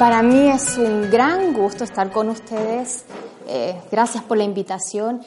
[0.00, 3.04] Para mí es un gran gusto estar con ustedes.
[3.46, 5.20] Eh, gracias por la invitación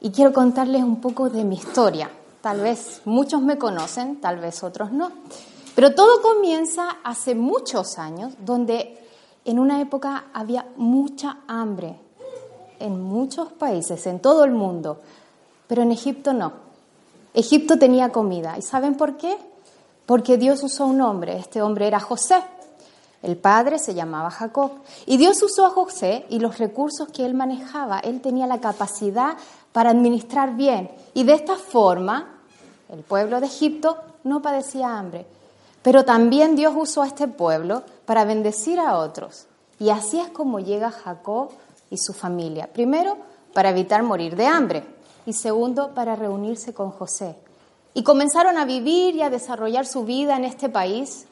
[0.00, 2.08] y quiero contarles un poco de mi historia.
[2.40, 5.10] Tal vez muchos me conocen, tal vez otros no.
[5.74, 9.04] Pero todo comienza hace muchos años, donde
[9.44, 11.96] en una época había mucha hambre
[12.78, 15.00] en muchos países, en todo el mundo,
[15.66, 16.52] pero en Egipto no.
[17.34, 18.56] Egipto tenía comida.
[18.56, 19.36] ¿Y saben por qué?
[20.06, 21.36] Porque Dios usó un hombre.
[21.36, 22.36] Este hombre era José.
[23.22, 24.72] El padre se llamaba Jacob.
[25.06, 27.98] Y Dios usó a José y los recursos que él manejaba.
[27.98, 29.36] Él tenía la capacidad
[29.72, 30.90] para administrar bien.
[31.12, 32.40] Y de esta forma,
[32.88, 35.26] el pueblo de Egipto no padecía hambre.
[35.82, 39.46] Pero también Dios usó a este pueblo para bendecir a otros.
[39.78, 41.50] Y así es como llega Jacob
[41.90, 42.68] y su familia.
[42.72, 43.16] Primero,
[43.52, 44.84] para evitar morir de hambre.
[45.26, 47.36] Y segundo, para reunirse con José.
[47.92, 51.26] Y comenzaron a vivir y a desarrollar su vida en este país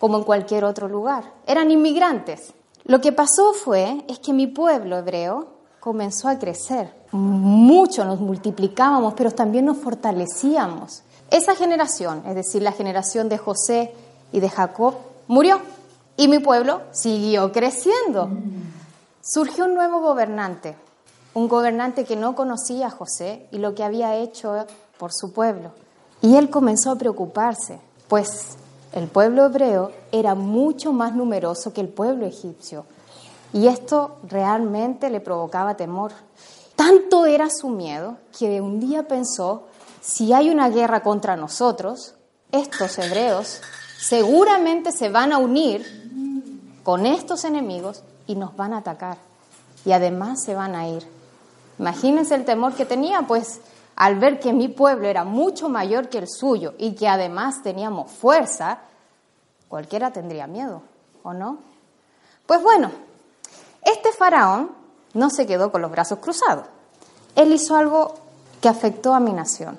[0.00, 1.32] como en cualquier otro lugar.
[1.46, 2.54] Eran inmigrantes.
[2.84, 5.48] Lo que pasó fue es que mi pueblo hebreo
[5.78, 6.92] comenzó a crecer.
[7.12, 11.02] Mucho nos multiplicábamos, pero también nos fortalecíamos.
[11.30, 13.94] Esa generación, es decir, la generación de José
[14.32, 14.94] y de Jacob,
[15.28, 15.60] murió
[16.16, 18.30] y mi pueblo siguió creciendo.
[19.22, 20.76] Surgió un nuevo gobernante,
[21.34, 24.66] un gobernante que no conocía a José y lo que había hecho
[24.98, 25.72] por su pueblo.
[26.22, 28.56] Y él comenzó a preocuparse, pues
[28.92, 32.84] el pueblo hebreo era mucho más numeroso que el pueblo egipcio
[33.52, 36.12] y esto realmente le provocaba temor.
[36.76, 39.64] Tanto era su miedo que un día pensó,
[40.00, 42.14] si hay una guerra contra nosotros,
[42.52, 43.60] estos hebreos
[43.98, 45.84] seguramente se van a unir
[46.82, 49.18] con estos enemigos y nos van a atacar.
[49.84, 51.06] Y además se van a ir.
[51.78, 53.60] Imagínense el temor que tenía, pues
[54.00, 58.10] al ver que mi pueblo era mucho mayor que el suyo y que además teníamos
[58.10, 58.78] fuerza,
[59.68, 60.80] cualquiera tendría miedo,
[61.22, 61.58] ¿o no?
[62.46, 62.90] Pues bueno,
[63.82, 64.70] este faraón
[65.12, 66.64] no se quedó con los brazos cruzados.
[67.34, 68.14] Él hizo algo
[68.62, 69.78] que afectó a mi nación.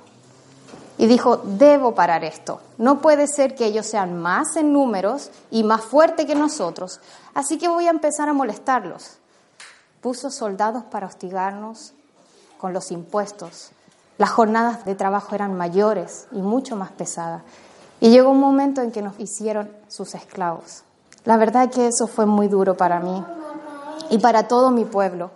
[1.00, 2.62] Y dijo, debo parar esto.
[2.78, 7.00] No puede ser que ellos sean más en números y más fuertes que nosotros.
[7.34, 9.18] Así que voy a empezar a molestarlos.
[10.00, 11.94] Puso soldados para hostigarnos
[12.60, 13.72] con los impuestos,
[14.22, 17.42] las jornadas de trabajo eran mayores y mucho más pesadas.
[18.00, 20.84] Y llegó un momento en que nos hicieron sus esclavos.
[21.26, 23.26] La verdad que eso fue muy duro para mí
[24.12, 25.32] y para todo mi pueblo.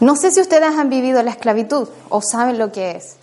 [0.00, 3.18] No sé si ustedes han vivido la esclavitud o saben lo que es,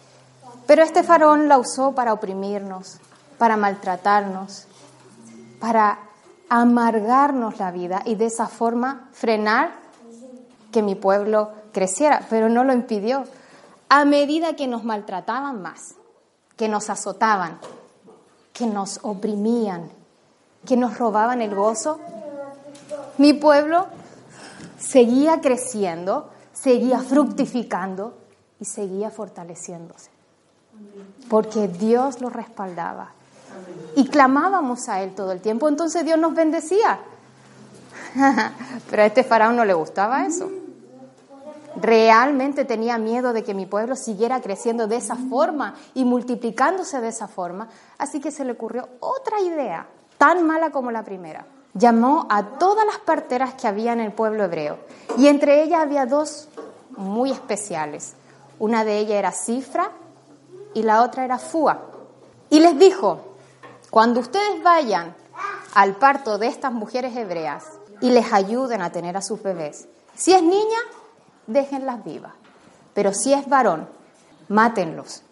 [0.67, 2.99] pero este faraón la usó para oprimirnos,
[3.39, 4.67] para maltratarnos,
[5.59, 5.97] para
[6.49, 9.71] amargarnos la vida y de esa forma frenar
[10.71, 13.23] que mi pueblo creciera, pero no lo impidió
[13.89, 15.95] a medida que nos maltrataban más,
[16.55, 17.59] que nos azotaban,
[18.53, 19.89] que nos oprimían,
[20.65, 21.99] que nos robaban el gozo,
[23.17, 23.87] mi pueblo
[24.77, 28.13] seguía creciendo, seguía fructificando
[28.59, 30.11] y seguía fortaleciéndose,
[31.27, 33.11] porque Dios lo respaldaba.
[33.95, 36.99] Y clamábamos a Él todo el tiempo, entonces Dios nos bendecía.
[38.89, 40.49] Pero a este faraón no le gustaba eso
[41.81, 47.09] realmente tenía miedo de que mi pueblo siguiera creciendo de esa forma y multiplicándose de
[47.09, 49.87] esa forma, así que se le ocurrió otra idea,
[50.17, 51.45] tan mala como la primera.
[51.73, 54.77] Llamó a todas las parteras que había en el pueblo hebreo
[55.17, 56.49] y entre ellas había dos
[56.97, 58.13] muy especiales.
[58.57, 59.91] Una de ellas era Cifra
[60.73, 61.81] y la otra era Fua.
[62.49, 63.19] Y les dijo,
[63.89, 65.15] cuando ustedes vayan
[65.73, 67.65] al parto de estas mujeres hebreas
[68.01, 70.79] y les ayuden a tener a sus bebés, si es niña,
[71.49, 72.33] déjenlas vivas.
[72.93, 73.87] Pero si es varón,
[74.47, 75.23] mátenlos.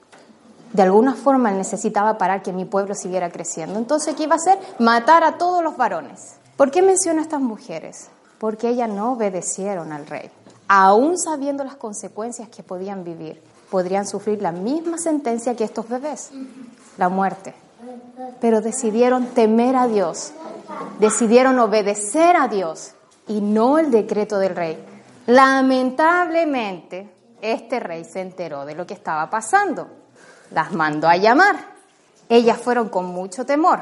[0.74, 3.80] De alguna forma necesitaba parar que mi pueblo siguiera creciendo.
[3.80, 4.60] Entonces, ¿qué iba a hacer?
[4.80, 6.36] Matar a todos los varones.
[6.58, 8.10] ¿Por qué menciona a estas mujeres?
[8.38, 10.30] Porque ellas no obedecieron al rey.
[10.68, 16.31] Aún sabiendo las consecuencias que podían vivir, podrían sufrir la misma sentencia que estos bebés,
[16.98, 17.54] la muerte.
[18.42, 20.34] Pero decidieron temer a Dios,
[21.00, 22.94] decidieron obedecer a Dios
[23.28, 24.97] y no el decreto del rey.
[25.27, 27.09] Lamentablemente,
[27.41, 29.88] este rey se enteró de lo que estaba pasando.
[30.51, 31.57] Las mandó a llamar
[32.29, 33.81] Ellas fueron con mucho temor.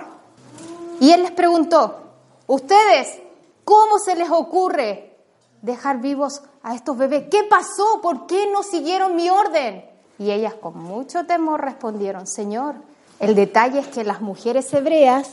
[0.99, 2.01] Y él les preguntó,
[2.47, 3.19] ¿ustedes
[3.63, 5.15] cómo se les ocurre
[5.61, 7.27] dejar vivos a estos bebés?
[7.29, 8.01] ¿Qué pasó?
[8.01, 9.85] ¿Por qué no siguieron mi orden?
[10.17, 12.75] Y ellas con mucho temor respondieron, Señor,
[13.19, 15.29] el detalle es que las mujeres hebreas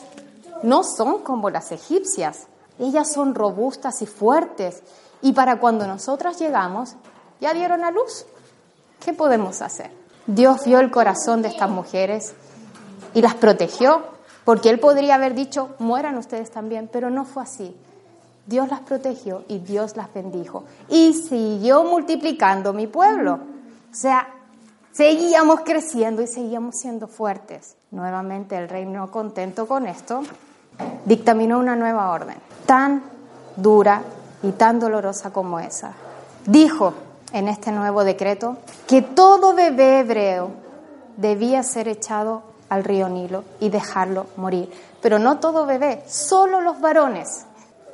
[0.63, 2.47] no son como las egipcias.
[2.79, 4.83] Ellas son robustas y fuertes.
[5.23, 6.97] Y para cuando nosotras llegamos,
[7.41, 8.27] ya dieron a luz.
[9.05, 9.91] ¿Qué podemos hacer?
[10.27, 12.35] Dios vio el corazón de estas mujeres
[13.15, 14.03] y las protegió,
[14.45, 17.77] porque Él podría haber dicho, mueran ustedes también, pero no fue así.
[18.47, 20.65] Dios las protegió y Dios las bendijo.
[20.89, 23.35] Y siguió multiplicando mi pueblo.
[23.91, 24.29] O sea,
[24.93, 27.77] seguíamos creciendo y seguíamos siendo fuertes.
[27.91, 30.23] Nuevamente el reino contento con esto
[31.05, 32.37] dictaminó una nueva orden,
[32.67, 33.03] tan
[33.57, 34.03] dura
[34.43, 35.93] y tan dolorosa como esa.
[36.47, 36.95] Dijo
[37.33, 40.51] en este nuevo decreto que todo bebé hebreo
[41.17, 44.71] debía ser echado al río Nilo y dejarlo morir.
[45.01, 47.47] Pero no todo bebé, solo los varones.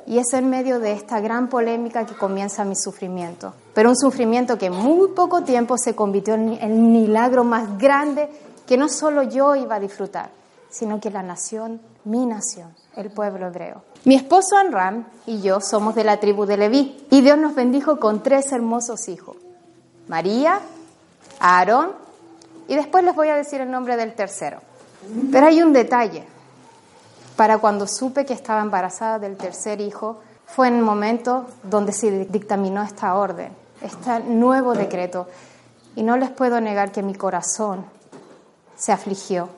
[0.05, 3.53] Y es en medio de esta gran polémica que comienza mi sufrimiento.
[3.73, 8.29] Pero un sufrimiento que en muy poco tiempo se convirtió en el milagro más grande
[8.65, 10.29] que no solo yo iba a disfrutar,
[10.69, 13.83] sino que la nación, mi nación, el pueblo hebreo.
[14.05, 17.99] Mi esposo Anram y yo somos de la tribu de Leví y Dios nos bendijo
[17.99, 19.35] con tres hermosos hijos,
[20.07, 20.59] María,
[21.39, 21.91] Aarón
[22.67, 24.59] y después les voy a decir el nombre del tercero.
[25.31, 26.23] Pero hay un detalle.
[27.35, 32.25] Para cuando supe que estaba embarazada del tercer hijo, fue en el momento donde se
[32.25, 33.51] dictaminó esta orden,
[33.81, 35.27] este nuevo decreto.
[35.95, 37.85] Y no les puedo negar que mi corazón
[38.75, 39.49] se afligió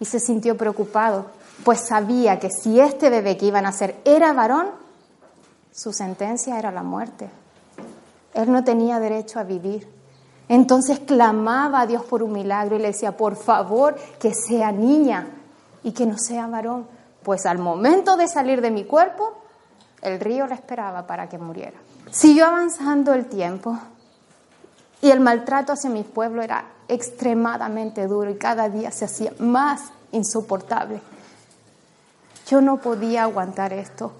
[0.00, 1.26] y se sintió preocupado,
[1.64, 4.68] pues sabía que si este bebé que iban a nacer era varón,
[5.72, 7.28] su sentencia era la muerte.
[8.34, 9.88] Él no tenía derecho a vivir.
[10.48, 15.26] Entonces clamaba a Dios por un milagro y le decía, por favor, que sea niña
[15.82, 16.86] y que no sea varón,
[17.22, 19.34] pues al momento de salir de mi cuerpo,
[20.02, 21.76] el río le esperaba para que muriera.
[22.10, 23.78] Siguió avanzando el tiempo
[25.02, 29.82] y el maltrato hacia mi pueblo era extremadamente duro y cada día se hacía más
[30.12, 31.00] insoportable.
[32.48, 34.12] Yo no podía aguantar esto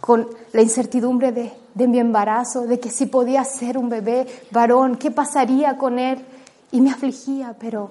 [0.00, 5.10] con la incertidumbre de, mi embarazo, de que si podía ser un bebé varón, qué
[5.10, 6.24] pasaría con él.
[6.70, 7.90] Y me afligía, pero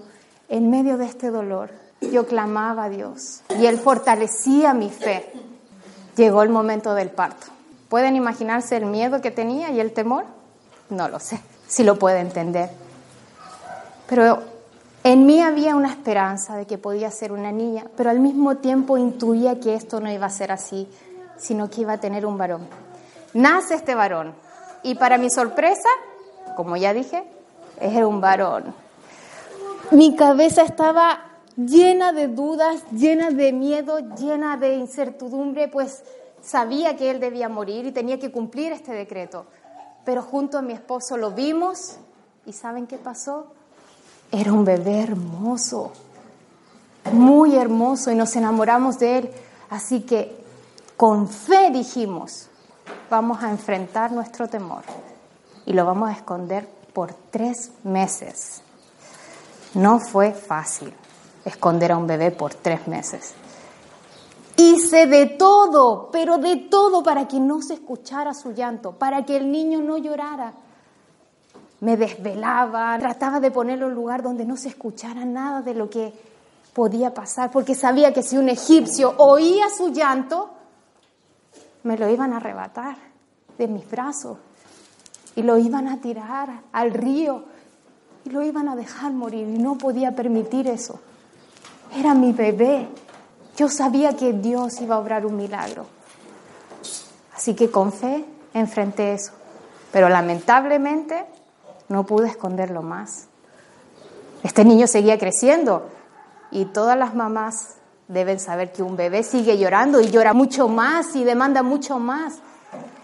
[0.49, 1.69] en medio de este dolor
[2.01, 5.31] yo clamaba a Dios y Él fortalecía mi fe.
[6.15, 7.47] Llegó el momento del parto.
[7.89, 10.25] ¿Pueden imaginarse el miedo que tenía y el temor?
[10.89, 12.69] No lo sé, si lo puede entender.
[14.07, 14.39] Pero
[15.03, 18.98] en mí había una esperanza de que podía ser una niña, pero al mismo tiempo
[18.98, 20.88] intuía que esto no iba a ser así,
[21.38, 22.68] sino que iba a tener un varón.
[23.33, 24.33] Nace este varón
[24.83, 25.89] y para mi sorpresa,
[26.56, 27.24] como ya dije,
[27.80, 28.75] era un varón.
[29.89, 31.19] Mi cabeza estaba
[31.56, 36.03] llena de dudas, llena de miedo, llena de incertidumbre, pues
[36.42, 39.45] sabía que él debía morir y tenía que cumplir este decreto.
[40.06, 41.98] Pero junto a mi esposo lo vimos
[42.45, 43.53] y ¿saben qué pasó?
[44.31, 45.91] Era un bebé hermoso,
[47.11, 49.31] muy hermoso y nos enamoramos de él.
[49.69, 50.41] Así que
[50.95, 52.47] con fe dijimos,
[53.09, 54.83] vamos a enfrentar nuestro temor
[55.65, 58.61] y lo vamos a esconder por tres meses.
[59.73, 60.93] No fue fácil
[61.43, 63.33] esconder a un bebé por tres meses.
[64.55, 69.38] Hice de todo, pero de todo para que no se escuchara su llanto, para que
[69.38, 70.53] el niño no llorara
[71.81, 75.89] me desvelaba, trataba de ponerlo en un lugar donde no se escuchara nada de lo
[75.89, 76.13] que
[76.73, 80.51] podía pasar, porque sabía que si un egipcio oía su llanto,
[81.83, 82.95] me lo iban a arrebatar
[83.57, 84.38] de mis brazos
[85.35, 87.43] y lo iban a tirar al río
[88.25, 91.00] y lo iban a dejar morir y no podía permitir eso.
[91.95, 92.88] Era mi bebé.
[93.57, 95.88] Yo sabía que Dios iba a obrar un milagro.
[97.35, 98.23] Así que con fe
[98.53, 99.31] enfrenté eso.
[99.91, 101.25] Pero lamentablemente
[101.91, 103.27] no pude esconderlo más.
[104.43, 105.89] Este niño seguía creciendo
[106.50, 107.75] y todas las mamás
[108.07, 112.39] deben saber que un bebé sigue llorando y llora mucho más y demanda mucho más.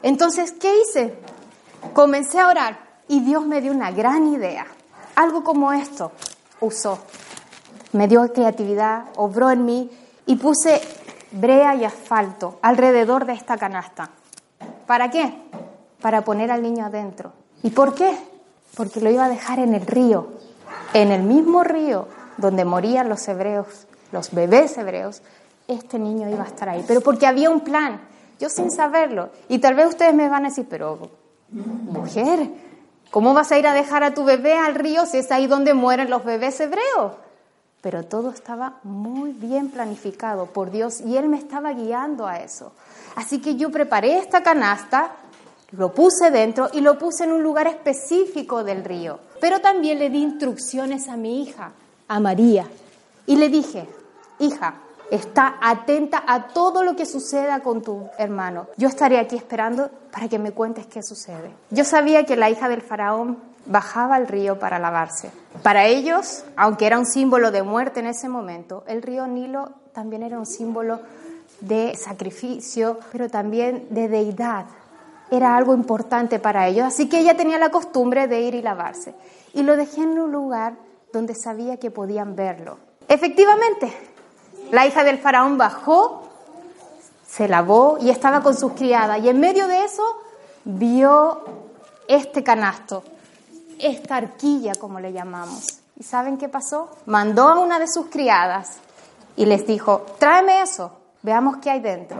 [0.02, 1.20] Entonces, ¿qué hice?
[1.94, 4.66] Comencé a orar y Dios me dio una gran idea.
[5.16, 6.12] Algo como esto
[6.60, 7.00] usó.
[7.94, 9.92] Me dio creatividad, obró en mí
[10.26, 10.82] y puse
[11.32, 14.10] brea y asfalto alrededor de esta canasta.
[14.86, 15.34] ¿Para qué?
[16.02, 17.34] Para poner al niño adentro.
[17.64, 18.18] ¿Y por qué?
[18.76, 20.28] Porque lo iba a dejar en el río,
[20.94, 22.08] en el mismo río
[22.38, 25.22] donde morían los hebreos, los bebés hebreos,
[25.68, 28.00] este niño iba a estar ahí, pero porque había un plan,
[28.40, 29.30] yo sin saberlo.
[29.50, 31.10] Y tal vez ustedes me van a decir, pero
[31.50, 32.50] mujer,
[33.12, 35.74] ¿cómo vas a ir a dejar a tu bebé al río si es ahí donde
[35.74, 37.14] mueren los bebés hebreos?
[37.82, 42.74] pero todo estaba muy bien planificado por Dios y Él me estaba guiando a eso.
[43.16, 45.12] Así que yo preparé esta canasta,
[45.72, 49.20] lo puse dentro y lo puse en un lugar específico del río.
[49.42, 51.72] Pero también le di instrucciones a mi hija,
[52.08, 52.68] a María,
[53.26, 53.88] y le dije,
[54.40, 54.76] hija,
[55.12, 58.68] está atenta a todo lo que suceda con tu hermano.
[58.78, 61.52] Yo estaré aquí esperando para que me cuentes qué sucede.
[61.70, 65.30] Yo sabía que la hija del faraón bajaba al río para lavarse.
[65.62, 70.24] Para ellos, aunque era un símbolo de muerte en ese momento, el río Nilo también
[70.24, 71.00] era un símbolo
[71.60, 74.66] de sacrificio, pero también de deidad.
[75.30, 76.86] Era algo importante para ellos.
[76.86, 79.14] Así que ella tenía la costumbre de ir y lavarse.
[79.54, 80.76] Y lo dejé en un lugar
[81.12, 82.78] donde sabía que podían verlo.
[83.08, 83.92] Efectivamente,
[84.72, 86.24] la hija del faraón bajó,
[87.26, 89.20] se lavó y estaba con sus criadas.
[89.22, 90.04] Y en medio de eso
[90.66, 91.42] vio
[92.08, 93.04] este canasto
[93.80, 95.80] esta arquilla, como le llamamos.
[95.96, 96.90] ¿Y saben qué pasó?
[97.06, 98.78] Mandó a una de sus criadas
[99.36, 100.92] y les dijo, tráeme eso,
[101.24, 102.18] veamos qué hay dentro.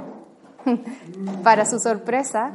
[1.44, 2.52] Para su sorpresa,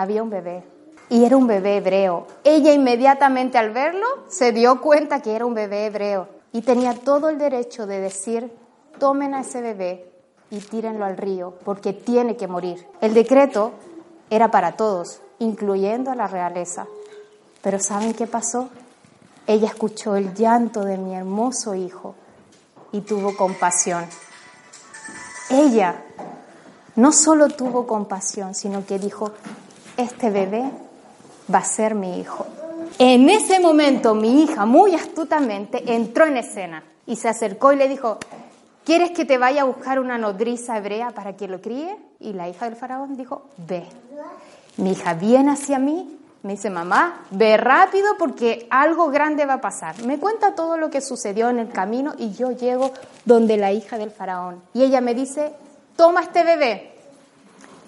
[0.00, 0.62] había un bebé.
[1.08, 2.26] Y era un bebé hebreo.
[2.44, 6.28] Ella inmediatamente al verlo se dio cuenta que era un bebé hebreo.
[6.52, 8.52] Y tenía todo el derecho de decir,
[8.98, 10.10] tomen a ese bebé
[10.50, 12.86] y tírenlo al río, porque tiene que morir.
[13.00, 13.72] El decreto
[14.30, 16.86] era para todos, incluyendo a la realeza.
[17.62, 18.68] Pero ¿saben qué pasó?
[19.46, 22.14] Ella escuchó el llanto de mi hermoso hijo
[22.92, 24.04] y tuvo compasión.
[25.50, 26.04] Ella
[26.96, 29.32] no solo tuvo compasión, sino que dijo,
[30.00, 30.70] este bebé
[31.52, 32.46] va a ser mi hijo.
[32.98, 37.88] En ese momento mi hija muy astutamente entró en escena y se acercó y le
[37.88, 38.18] dijo,
[38.84, 41.96] ¿quieres que te vaya a buscar una nodriza hebrea para que lo críe?
[42.18, 43.84] Y la hija del faraón dijo, ve.
[44.76, 49.60] Mi hija viene hacia mí me dice, mamá, ve rápido porque algo grande va a
[49.60, 50.02] pasar.
[50.04, 52.92] Me cuenta todo lo que sucedió en el camino y yo llego
[53.26, 54.62] donde la hija del faraón.
[54.72, 55.52] Y ella me dice,
[55.96, 56.94] toma este bebé,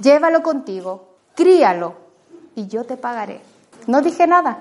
[0.01, 2.02] llévalo contigo, críalo
[2.55, 3.41] y yo te pagaré.
[3.87, 4.59] No dije nada,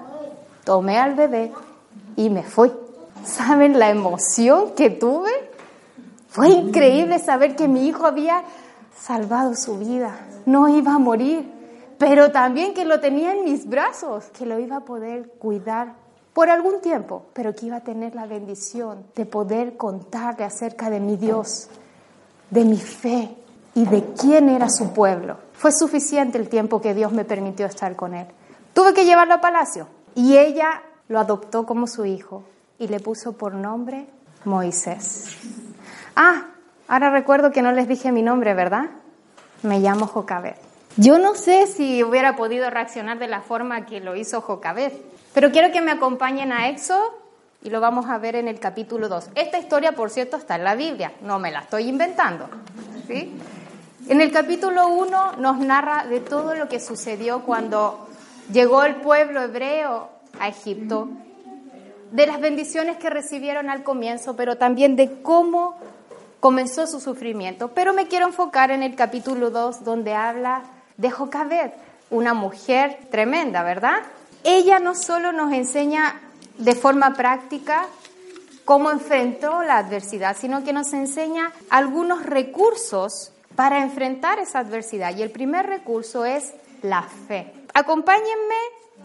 [0.63, 1.51] tomé al bebé
[2.15, 2.71] y me fui.
[3.23, 5.31] ¿Saben la emoción que tuve?
[6.29, 8.43] Fue increíble saber que mi hijo había
[8.97, 11.61] salvado su vida, no iba a morir
[12.01, 15.93] pero también que lo tenía en mis brazos, que lo iba a poder cuidar
[16.33, 20.99] por algún tiempo, pero que iba a tener la bendición de poder contarle acerca de
[20.99, 21.69] mi Dios,
[22.49, 23.37] de mi fe
[23.73, 25.37] y de quién era su pueblo.
[25.53, 28.27] Fue suficiente el tiempo que Dios me permitió estar con él.
[28.73, 32.43] Tuve que llevarlo a palacio y ella lo adoptó como su hijo
[32.79, 34.07] y le puso por nombre
[34.45, 35.37] Moisés.
[36.15, 36.47] Ah,
[36.87, 38.89] ahora recuerdo que no les dije mi nombre, ¿verdad?
[39.63, 40.57] Me llamo Jocabet.
[40.97, 44.91] Yo no sé si hubiera podido reaccionar de la forma que lo hizo Jocabed,
[45.33, 47.21] pero quiero que me acompañen a Éxodo
[47.63, 49.29] y lo vamos a ver en el capítulo 2.
[49.35, 52.49] Esta historia, por cierto, está en la Biblia, no me la estoy inventando.
[53.07, 53.33] ¿sí?
[54.07, 58.07] En el capítulo 1 nos narra de todo lo que sucedió cuando
[58.51, 61.07] llegó el pueblo hebreo a Egipto,
[62.11, 65.77] de las bendiciones que recibieron al comienzo, pero también de cómo
[66.39, 67.69] comenzó su sufrimiento.
[67.69, 70.63] Pero me quiero enfocar en el capítulo 2, donde habla
[70.97, 71.71] de Jocabed,
[72.09, 73.99] una mujer tremenda, ¿verdad?
[74.43, 76.19] Ella no solo nos enseña
[76.57, 77.85] de forma práctica
[78.65, 85.15] cómo enfrentó la adversidad, sino que nos enseña algunos recursos para enfrentar esa adversidad.
[85.15, 87.53] Y el primer recurso es la fe.
[87.73, 88.55] Acompáñenme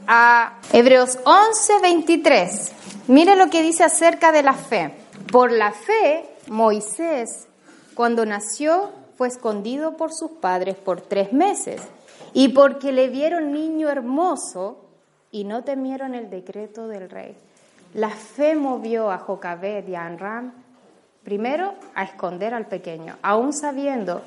[0.06, 2.72] a Hebreos 11, 23.
[3.08, 4.92] Mire lo que dice acerca de la fe.
[5.30, 7.48] Por la fe, Moisés,
[7.94, 11.80] cuando nació, fue escondido por sus padres por tres meses.
[12.32, 14.86] Y porque le vieron niño hermoso
[15.30, 17.36] y no temieron el decreto del rey.
[17.94, 20.52] La fe movió a Jocabed y a Anram
[21.26, 24.22] primero a esconder al pequeño, aún sabiendo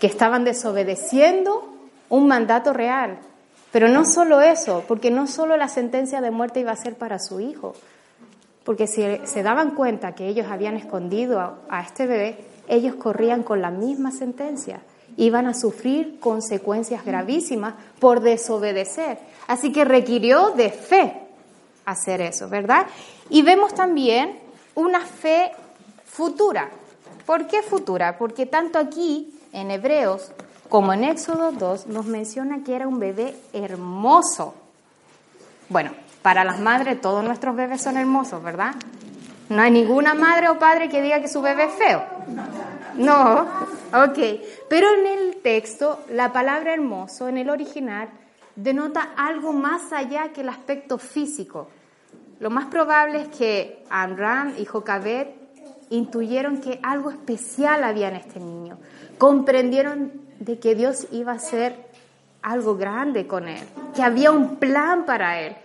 [0.00, 1.72] que estaban desobedeciendo
[2.08, 3.20] un mandato real.
[3.70, 7.20] Pero no solo eso, porque no solo la sentencia de muerte iba a ser para
[7.20, 7.74] su hijo,
[8.64, 13.44] porque si se daban cuenta que ellos habían escondido a, a este bebé, ellos corrían
[13.44, 14.80] con la misma sentencia.
[15.16, 19.18] Iban a sufrir consecuencias gravísimas por desobedecer.
[19.46, 21.20] Así que requirió de fe
[21.84, 22.88] hacer eso, ¿verdad?
[23.30, 24.40] Y vemos también
[24.74, 25.52] una fe
[26.16, 26.70] futura.
[27.26, 28.16] ¿Por qué futura?
[28.16, 30.32] Porque tanto aquí en Hebreos
[30.70, 34.54] como en Éxodo 2 nos menciona que era un bebé hermoso.
[35.68, 35.90] Bueno,
[36.22, 38.74] para las madres todos nuestros bebés son hermosos, ¿verdad?
[39.50, 42.02] No hay ninguna madre o padre que diga que su bebé es feo.
[42.94, 43.42] No,
[43.92, 44.18] ok.
[44.70, 48.08] Pero en el texto, la palabra hermoso, en el original,
[48.54, 51.68] denota algo más allá que el aspecto físico.
[52.40, 55.45] Lo más probable es que Amram y Jocabet
[55.90, 58.78] intuyeron que algo especial había en este niño.
[59.18, 61.76] Comprendieron de que Dios iba a hacer
[62.42, 63.62] algo grande con él,
[63.94, 65.56] que había un plan para él.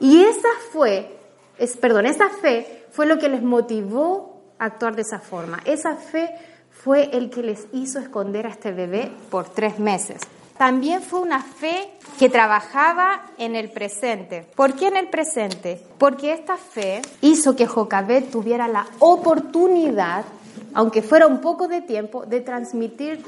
[0.00, 1.16] Y esa fue,
[1.58, 5.60] es, perdón, esa fe fue lo que les motivó a actuar de esa forma.
[5.64, 6.30] Esa fe
[6.70, 10.20] fue el que les hizo esconder a este bebé por tres meses.
[10.56, 14.46] También fue una fe que trabajaba en el presente.
[14.54, 15.82] ¿Por qué en el presente?
[15.98, 20.24] Porque esta fe hizo que Jocabet tuviera la oportunidad,
[20.72, 23.24] aunque fuera un poco de tiempo, de transmitir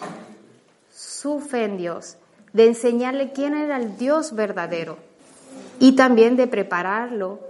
[0.94, 2.16] su fe en Dios,
[2.52, 4.96] de enseñarle quién era el Dios verdadero
[5.80, 7.40] y también de prepararlo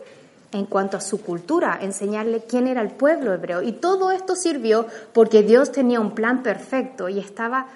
[0.53, 3.63] en cuanto a su cultura, enseñarle quién era el pueblo hebreo.
[3.63, 7.67] Y todo esto sirvió porque Dios tenía un plan perfecto y estaba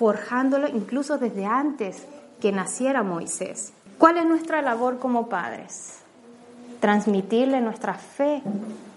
[0.00, 2.06] forjándolo incluso desde antes
[2.40, 3.74] que naciera Moisés.
[3.98, 5.98] ¿Cuál es nuestra labor como padres?
[6.80, 8.42] Transmitirle nuestra fe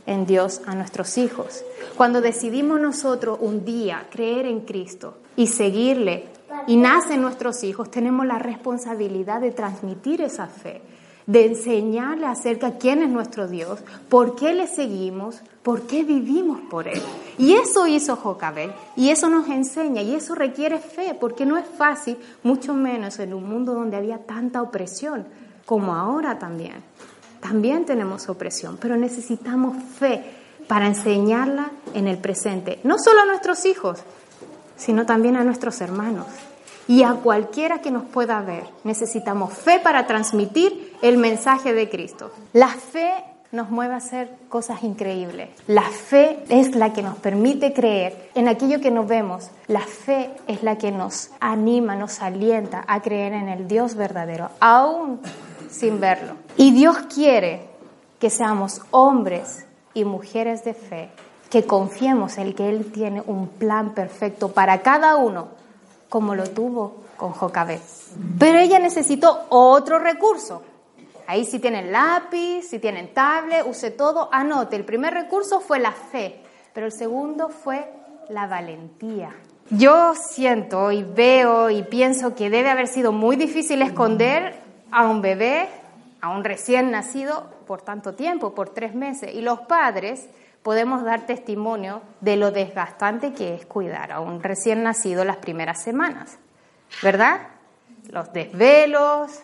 [0.06, 1.62] en Dios a nuestros hijos.
[1.98, 6.24] Cuando decidimos nosotros un día creer en Cristo y seguirle
[6.68, 10.82] y nacen nuestros hijos, tenemos la responsabilidad de transmitir esa fe
[11.26, 16.60] de enseñarle acerca de quién es nuestro Dios, por qué le seguimos, por qué vivimos
[16.70, 17.02] por Él.
[17.38, 21.66] Y eso hizo Jocabel, y eso nos enseña, y eso requiere fe, porque no es
[21.78, 25.26] fácil, mucho menos en un mundo donde había tanta opresión,
[25.66, 26.84] como ahora también.
[27.40, 30.24] También tenemos opresión, pero necesitamos fe
[30.68, 34.00] para enseñarla en el presente, no solo a nuestros hijos,
[34.78, 36.28] sino también a nuestros hermanos
[36.88, 38.66] y a cualquiera que nos pueda ver.
[38.84, 42.32] Necesitamos fe para transmitir el mensaje de Cristo.
[42.54, 43.12] La fe
[43.52, 45.50] nos mueve a hacer cosas increíbles.
[45.68, 49.52] La fe es la que nos permite creer en aquello que no vemos.
[49.68, 54.50] La fe es la que nos anima, nos alienta a creer en el Dios verdadero,
[54.60, 55.22] aún
[55.70, 56.34] sin verlo.
[56.58, 57.68] Y Dios quiere
[58.20, 61.10] que seamos hombres y mujeres de fe,
[61.52, 65.50] que confiemos en que Él tiene un plan perfecto para cada uno
[66.14, 67.82] como lo tuvo con Jocabet.
[68.38, 70.62] Pero ella necesitó otro recurso.
[71.26, 74.76] Ahí si tienen lápiz, si tienen tablet, use todo, anote.
[74.76, 76.40] El primer recurso fue la fe,
[76.72, 77.92] pero el segundo fue
[78.30, 79.36] la valentía.
[79.72, 84.54] Yo siento y veo y pienso que debe haber sido muy difícil esconder
[84.92, 85.68] a un bebé,
[86.22, 89.34] a un recién nacido, por tanto tiempo, por tres meses.
[89.34, 90.30] Y los padres
[90.64, 95.84] podemos dar testimonio de lo desgastante que es cuidar a un recién nacido las primeras
[95.84, 96.38] semanas,
[97.02, 97.42] ¿verdad?
[98.10, 99.44] Los desvelos,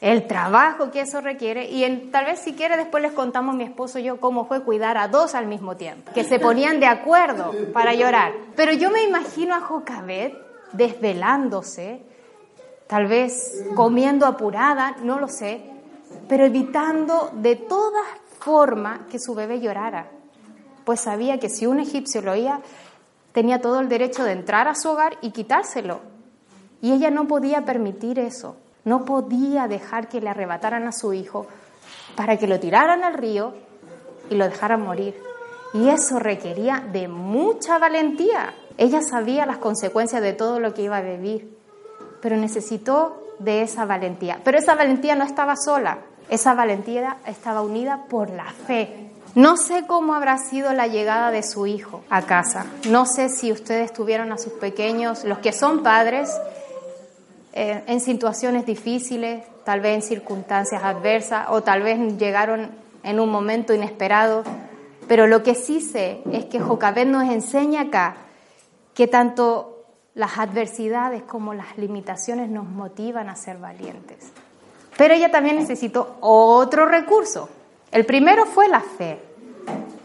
[0.00, 3.98] el trabajo que eso requiere y tal vez si quiere después les contamos mi esposo
[3.98, 7.52] y yo cómo fue cuidar a dos al mismo tiempo, que se ponían de acuerdo
[7.72, 8.32] para llorar.
[8.56, 10.34] Pero yo me imagino a Jocabet
[10.72, 12.00] desvelándose,
[12.86, 15.60] tal vez comiendo apurada, no lo sé,
[16.28, 18.00] pero evitando de toda
[18.38, 20.15] forma que su bebé llorara
[20.86, 22.60] pues sabía que si un egipcio lo oía,
[23.32, 26.00] tenía todo el derecho de entrar a su hogar y quitárselo.
[26.80, 31.48] Y ella no podía permitir eso, no podía dejar que le arrebataran a su hijo
[32.14, 33.52] para que lo tiraran al río
[34.30, 35.20] y lo dejaran morir.
[35.74, 38.54] Y eso requería de mucha valentía.
[38.78, 41.58] Ella sabía las consecuencias de todo lo que iba a vivir,
[42.22, 44.40] pero necesitó de esa valentía.
[44.44, 45.98] Pero esa valentía no estaba sola,
[46.30, 51.42] esa valentía estaba unida por la fe, no sé cómo habrá sido la llegada de
[51.42, 52.64] su hijo a casa.
[52.88, 56.34] No sé si ustedes tuvieron a sus pequeños, los que son padres,
[57.52, 62.70] eh, en situaciones difíciles, tal vez en circunstancias adversas o tal vez llegaron
[63.02, 64.42] en un momento inesperado.
[65.06, 68.16] Pero lo que sí sé es que Jocabet nos enseña acá
[68.94, 74.32] que tanto las adversidades como las limitaciones nos motivan a ser valientes.
[74.96, 77.50] Pero ella también necesitó otro recurso.
[77.92, 79.25] El primero fue la fe.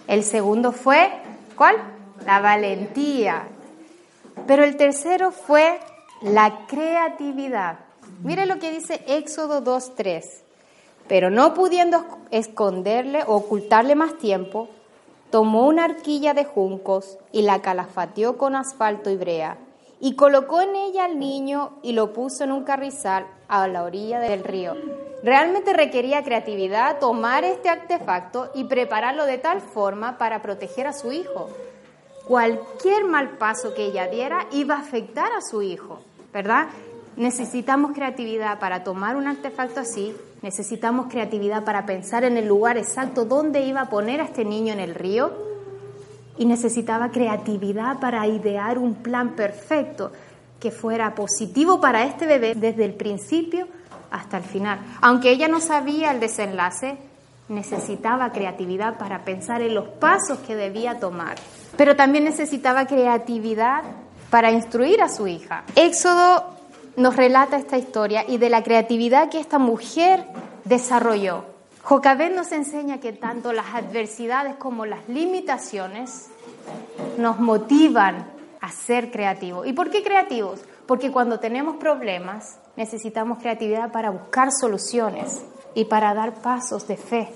[0.08, 1.10] El segundo fue,
[1.56, 1.76] ¿cuál?
[2.26, 3.48] La valentía.
[4.48, 5.80] Pero el tercero fue
[6.22, 7.80] la creatividad.
[8.24, 10.24] Mire lo que dice Éxodo 2.3.
[11.08, 14.70] Pero no pudiendo esconderle o ocultarle más tiempo,
[15.32, 19.58] tomó una arquilla de juncos y la calafateó con asfalto y brea,
[20.00, 24.20] y colocó en ella al niño y lo puso en un carrizal a la orilla
[24.20, 24.76] del río.
[25.24, 31.12] Realmente requería creatividad tomar este artefacto y prepararlo de tal forma para proteger a su
[31.12, 31.50] hijo.
[32.28, 36.00] Cualquier mal paso que ella diera iba a afectar a su hijo,
[36.34, 36.68] ¿verdad?
[37.18, 43.26] Necesitamos creatividad para tomar un artefacto así, necesitamos creatividad para pensar en el lugar exacto
[43.26, 45.32] donde iba a poner a este niño en el río
[46.38, 50.12] y necesitaba creatividad para idear un plan perfecto
[50.60, 53.68] que fuera positivo para este bebé desde el principio
[54.12, 54.80] hasta el final.
[55.02, 56.98] Aunque ella no sabía el desenlace,
[57.50, 61.36] necesitaba creatividad para pensar en los pasos que debía tomar,
[61.78, 63.84] pero también necesitaba creatividad
[64.30, 65.64] para instruir a su hija.
[65.76, 66.46] Éxodo
[66.96, 70.26] nos relata esta historia y de la creatividad que esta mujer
[70.66, 71.46] desarrolló.
[71.84, 76.30] Jocabed nos enseña que tanto las adversidades como las limitaciones
[77.18, 78.28] nos motivan
[78.62, 79.66] a ser creativos.
[79.66, 80.60] ¿Y por qué creativos?
[80.92, 85.42] Porque cuando tenemos problemas necesitamos creatividad para buscar soluciones
[85.74, 87.30] y para dar pasos de fe.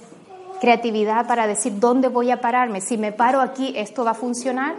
[0.60, 2.82] Creatividad para decir dónde voy a pararme.
[2.82, 4.76] Si me paro aquí, ¿esto va a funcionar?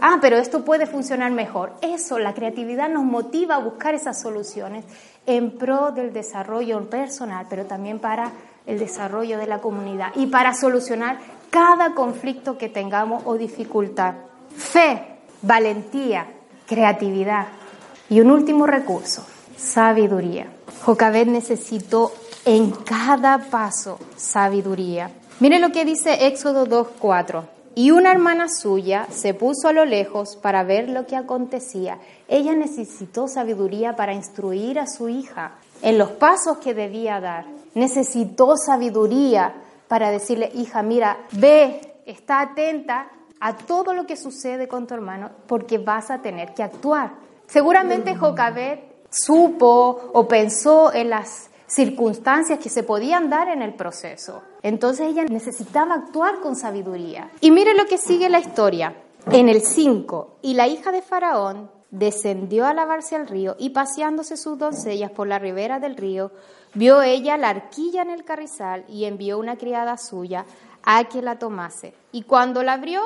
[0.00, 1.74] Ah, pero esto puede funcionar mejor.
[1.80, 4.84] Eso, la creatividad nos motiva a buscar esas soluciones
[5.26, 8.32] en pro del desarrollo personal, pero también para
[8.66, 11.18] el desarrollo de la comunidad y para solucionar
[11.50, 14.14] cada conflicto que tengamos o dificultad.
[14.56, 16.26] Fe, valentía,
[16.66, 17.61] creatividad.
[18.08, 19.24] Y un último recurso,
[19.56, 20.46] sabiduría.
[20.84, 22.12] Jocabed necesitó
[22.44, 25.10] en cada paso sabiduría.
[25.40, 27.44] Mire lo que dice Éxodo 2.4.
[27.74, 31.98] Y una hermana suya se puso a lo lejos para ver lo que acontecía.
[32.28, 37.46] Ella necesitó sabiduría para instruir a su hija en los pasos que debía dar.
[37.74, 39.54] Necesitó sabiduría
[39.88, 43.08] para decirle, hija, mira, ve, está atenta
[43.40, 47.12] a todo lo que sucede con tu hermano porque vas a tener que actuar.
[47.52, 54.42] Seguramente Jocabet supo o pensó en las circunstancias que se podían dar en el proceso.
[54.62, 57.30] Entonces ella necesitaba actuar con sabiduría.
[57.42, 58.96] Y mire lo que sigue la historia.
[59.30, 64.38] En el 5, y la hija de Faraón descendió a lavarse al río y paseándose
[64.38, 66.32] sus doncellas por la ribera del río,
[66.72, 70.46] vio ella la arquilla en el carrizal y envió una criada suya
[70.84, 71.92] a que la tomase.
[72.12, 73.02] Y cuando la abrió,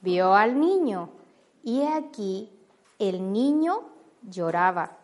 [0.00, 1.10] vio al niño.
[1.62, 2.48] Y aquí
[3.08, 3.82] el niño
[4.22, 4.98] lloraba.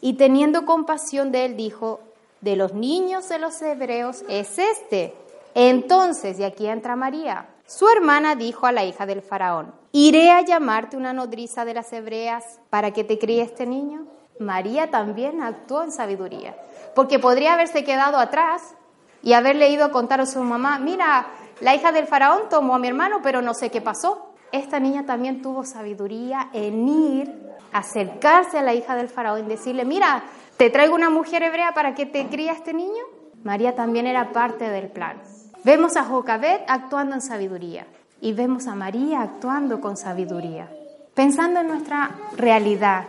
[0.00, 2.00] Y teniendo compasión de él, dijo,
[2.40, 5.14] de los niños de los hebreos es este.
[5.54, 10.40] Entonces, y aquí entra María, su hermana dijo a la hija del faraón, iré a
[10.42, 14.06] llamarte una nodriza de las hebreas para que te críe este niño.
[14.38, 16.56] María también actuó en sabiduría,
[16.94, 18.74] porque podría haberse quedado atrás
[19.22, 21.26] y haberle ido a contar a su mamá, mira,
[21.60, 24.31] la hija del faraón tomó a mi hermano, pero no sé qué pasó.
[24.52, 27.32] Esta niña también tuvo sabiduría en ir,
[27.72, 30.22] acercarse a la hija del faraón y decirle, mira,
[30.62, 33.02] ¿Te traigo una mujer hebrea para que te críe este niño?
[33.42, 35.16] María también era parte del plan.
[35.64, 37.84] Vemos a Jocabed actuando en sabiduría
[38.20, 40.68] y vemos a María actuando con sabiduría.
[41.14, 43.06] Pensando en nuestra realidad,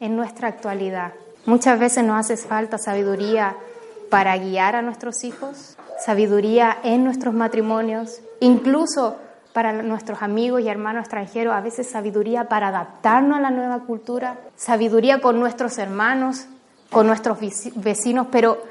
[0.00, 1.12] en nuestra actualidad,
[1.46, 3.54] muchas veces nos hace falta sabiduría
[4.10, 9.18] para guiar a nuestros hijos, sabiduría en nuestros matrimonios, incluso
[9.58, 14.38] para nuestros amigos y hermanos extranjeros, a veces sabiduría para adaptarnos a la nueva cultura,
[14.54, 16.46] sabiduría con nuestros hermanos,
[16.90, 17.38] con nuestros
[17.74, 18.62] vecinos, pero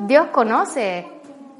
[0.00, 1.06] Dios conoce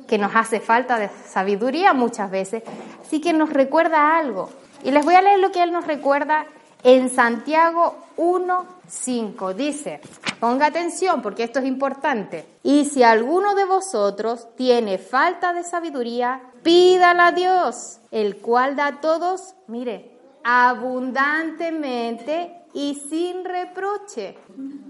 [0.08, 2.64] que nos hace falta de sabiduría muchas veces,
[3.06, 4.50] así que nos recuerda algo.
[4.82, 6.44] Y les voy a leer lo que Él nos recuerda
[6.82, 9.54] en Santiago 1.5.
[9.54, 10.00] Dice,
[10.40, 12.44] ponga atención porque esto es importante.
[12.64, 18.88] Y si alguno de vosotros tiene falta de sabiduría, pídala a Dios, el cual da
[18.88, 24.36] a todos, mire, abundantemente y sin reproche,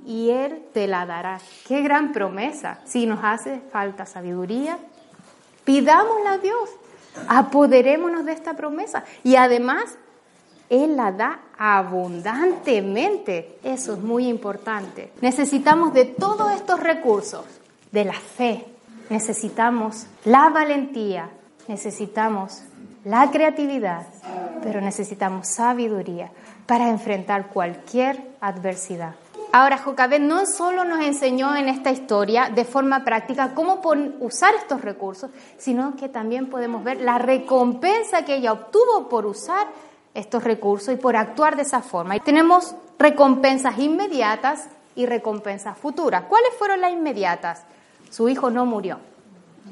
[0.06, 1.38] y Él te la dará.
[1.68, 2.78] Qué gran promesa.
[2.86, 4.78] Si nos hace falta sabiduría,
[5.64, 6.70] pidámosla a Dios,
[7.28, 9.04] apoderémonos de esta promesa.
[9.22, 9.98] Y además,
[10.70, 13.58] Él la da abundantemente.
[13.62, 15.12] Eso es muy importante.
[15.20, 17.44] Necesitamos de todos estos recursos,
[17.92, 18.64] de la fe,
[19.10, 21.28] necesitamos la valentía,
[21.68, 22.62] necesitamos
[23.04, 24.06] la creatividad,
[24.62, 26.30] pero necesitamos sabiduría
[26.66, 29.14] para enfrentar cualquier adversidad.
[29.52, 33.80] Ahora, Jocabet no solo nos enseñó en esta historia de forma práctica cómo
[34.20, 39.66] usar estos recursos, sino que también podemos ver la recompensa que ella obtuvo por usar
[40.12, 42.16] estos recursos y por actuar de esa forma.
[42.16, 46.24] Y tenemos recompensas inmediatas y recompensas futuras.
[46.28, 47.62] ¿Cuáles fueron las inmediatas?
[48.10, 48.98] Su hijo no murió.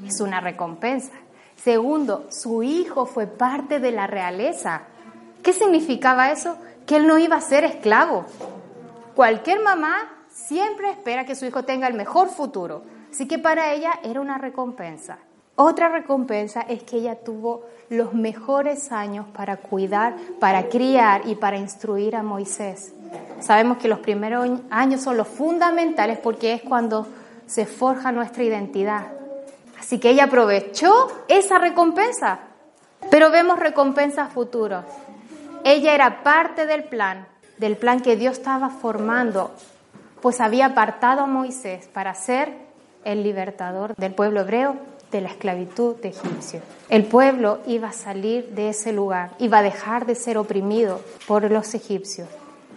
[0.07, 1.13] Es una recompensa.
[1.57, 4.83] Segundo, su hijo fue parte de la realeza.
[5.43, 6.57] ¿Qué significaba eso?
[6.87, 8.25] que él no iba a ser esclavo.
[9.15, 9.97] Cualquier mamá
[10.29, 14.39] siempre espera que su hijo tenga el mejor futuro, así que para ella era una
[14.39, 15.19] recompensa.
[15.57, 21.57] Otra recompensa es que ella tuvo los mejores años para cuidar, para criar y para
[21.57, 22.93] instruir a Moisés.
[23.39, 27.07] Sabemos que los primeros años son los fundamentales porque es cuando
[27.47, 29.07] se forja nuestra identidad.
[29.85, 32.39] Así que ella aprovechó esa recompensa,
[33.11, 34.87] pero vemos recompensas futuras.
[35.63, 39.51] Ella era parte del plan, del plan que Dios estaba formando,
[40.23, 42.51] pues había apartado a Moisés para ser
[43.05, 44.77] el libertador del pueblo hebreo
[45.13, 46.63] de la esclavitud de egipcios.
[46.89, 51.51] El pueblo iba a salir de ese lugar, iba a dejar de ser oprimido por
[51.51, 52.29] los egipcios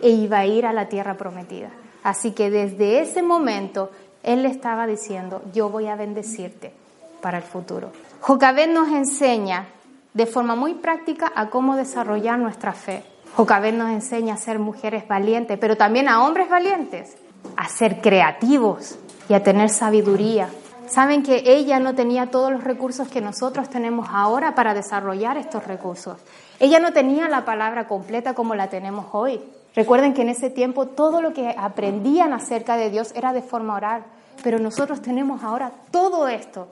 [0.02, 1.70] e iba a ir a la tierra prometida.
[2.04, 3.92] Así que desde ese momento
[4.24, 6.74] él le estaba diciendo, yo voy a bendecirte
[7.22, 7.92] para el futuro.
[8.22, 9.68] Jocabed nos enseña
[10.14, 13.04] de forma muy práctica a cómo desarrollar nuestra fe.
[13.36, 17.16] Jocabed nos enseña a ser mujeres valientes, pero también a hombres valientes,
[17.56, 18.98] a ser creativos
[19.30, 20.50] y a tener sabiduría.
[20.88, 25.68] Saben que ella no tenía todos los recursos que nosotros tenemos ahora para desarrollar estos
[25.68, 26.18] recursos.
[26.60, 29.42] Ella no tenía la palabra completa como la tenemos hoy.
[29.76, 33.76] Recuerden que en ese tiempo todo lo que aprendían acerca de Dios era de forma
[33.76, 34.04] oral,
[34.44, 36.70] pero nosotros tenemos ahora todo esto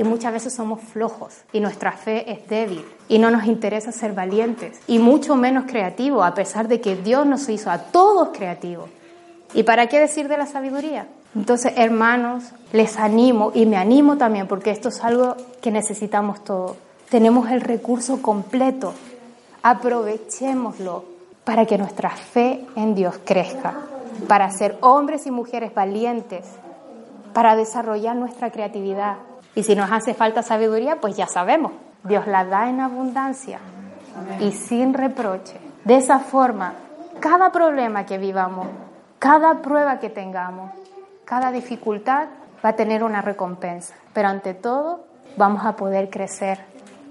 [0.00, 4.14] y muchas veces somos flojos y nuestra fe es débil y no nos interesa ser
[4.14, 8.88] valientes y mucho menos creativos, a pesar de que Dios nos hizo a todos creativos.
[9.52, 11.06] ¿Y para qué decir de la sabiduría?
[11.36, 16.78] Entonces, hermanos, les animo y me animo también porque esto es algo que necesitamos todos.
[17.10, 18.94] Tenemos el recurso completo.
[19.62, 21.04] Aprovechémoslo
[21.44, 23.74] para que nuestra fe en Dios crezca,
[24.26, 26.46] para ser hombres y mujeres valientes,
[27.34, 29.16] para desarrollar nuestra creatividad.
[29.54, 31.72] Y si nos hace falta sabiduría, pues ya sabemos,
[32.04, 33.58] Dios la da en abundancia
[34.40, 35.60] y sin reproche.
[35.84, 36.74] De esa forma,
[37.20, 38.68] cada problema que vivamos,
[39.18, 40.70] cada prueba que tengamos,
[41.24, 42.28] cada dificultad
[42.64, 43.94] va a tener una recompensa.
[44.12, 45.04] Pero ante todo,
[45.36, 46.69] vamos a poder crecer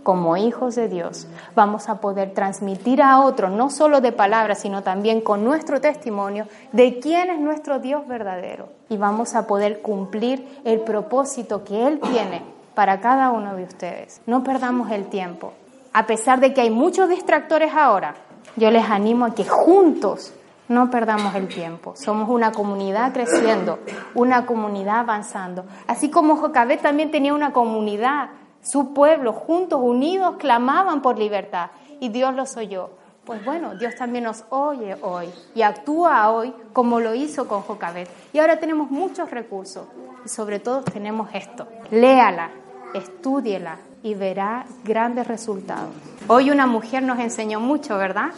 [0.09, 4.81] como hijos de Dios, vamos a poder transmitir a otros, no solo de palabras, sino
[4.81, 8.69] también con nuestro testimonio, de quién es nuestro Dios verdadero.
[8.89, 12.41] Y vamos a poder cumplir el propósito que Él tiene
[12.73, 14.19] para cada uno de ustedes.
[14.25, 15.53] No perdamos el tiempo.
[15.93, 18.15] A pesar de que hay muchos distractores ahora,
[18.55, 20.33] yo les animo a que juntos
[20.69, 21.93] no perdamos el tiempo.
[21.95, 23.77] Somos una comunidad creciendo,
[24.15, 25.65] una comunidad avanzando.
[25.85, 28.29] Así como Jocabet también tenía una comunidad
[28.61, 32.91] su pueblo, juntos, unidos, clamaban por libertad y Dios los oyó.
[33.25, 38.09] Pues bueno, Dios también nos oye hoy y actúa hoy como lo hizo con Jocabet.
[38.33, 39.85] Y ahora tenemos muchos recursos
[40.25, 41.67] y sobre todo tenemos esto.
[41.91, 42.49] Léala,
[42.93, 45.93] estúdiela y verá grandes resultados.
[46.27, 48.29] Hoy una mujer nos enseñó mucho, ¿verdad?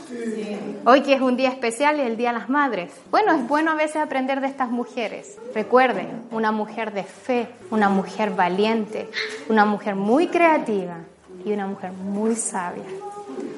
[0.86, 2.92] Hoy que es un día especial y el Día de las Madres.
[3.12, 5.38] Bueno, es bueno a veces aprender de estas mujeres.
[5.54, 9.10] Recuerden, una mujer de fe, una mujer valiente,
[9.50, 10.98] una mujer muy creativa
[11.46, 12.86] y una mujer muy sabia.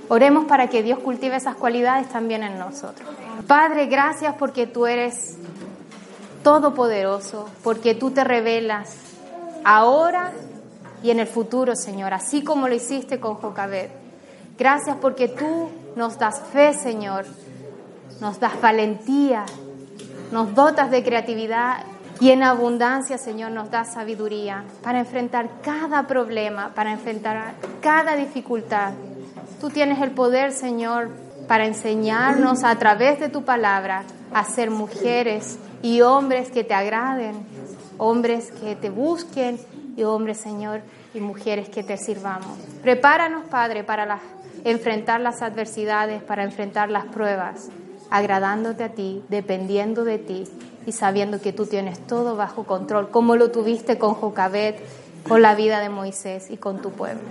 [0.09, 3.07] Oremos para que Dios cultive esas cualidades también en nosotros.
[3.47, 5.37] Padre, gracias porque tú eres
[6.43, 8.95] todopoderoso, porque tú te revelas
[9.63, 10.33] ahora
[11.03, 13.89] y en el futuro, Señor, así como lo hiciste con Jocabed.
[14.57, 17.25] Gracias porque tú nos das fe, Señor,
[18.21, 19.45] nos das valentía,
[20.31, 21.83] nos dotas de creatividad
[22.21, 28.93] y en abundancia, Señor, nos das sabiduría para enfrentar cada problema, para enfrentar cada dificultad.
[29.59, 31.09] Tú tienes el poder, Señor,
[31.47, 37.35] para enseñarnos a través de tu palabra a ser mujeres y hombres que te agraden,
[37.97, 39.59] hombres que te busquen
[39.95, 40.81] y hombres, Señor,
[41.13, 42.57] y mujeres que te sirvamos.
[42.81, 44.19] Prepáranos, Padre, para
[44.63, 47.69] enfrentar las adversidades, para enfrentar las pruebas,
[48.09, 50.45] agradándote a ti, dependiendo de ti
[50.85, 54.79] y sabiendo que tú tienes todo bajo control, como lo tuviste con Jocabet,
[55.27, 57.23] con la vida de Moisés y con tu pueblo.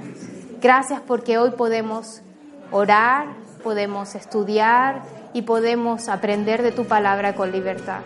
[0.61, 2.23] Gracias porque hoy podemos
[2.71, 3.27] orar,
[3.63, 8.01] podemos estudiar y podemos aprender de tu palabra con libertad.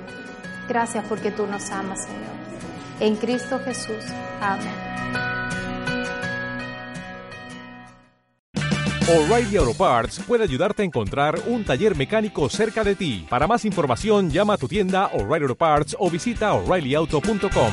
[0.69, 2.36] Gracias porque tú nos amas, Señor.
[3.01, 4.05] En Cristo Jesús.
[4.41, 4.87] Amén.
[9.09, 13.25] O'Reilly Auto Parts puede ayudarte a encontrar un taller mecánico cerca de ti.
[13.31, 17.73] Para más información, llama a tu tienda O'Reilly Auto Parts o visita oreillyauto.com.